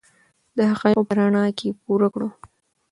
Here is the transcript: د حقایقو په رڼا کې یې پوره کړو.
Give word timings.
د 0.57 0.57
حقایقو 0.71 1.07
په 1.07 1.13
رڼا 1.17 1.45
کې 1.57 1.65
یې 1.69 1.77
پوره 1.81 2.07
کړو. 2.13 2.29